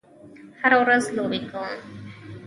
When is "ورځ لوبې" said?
0.83-1.39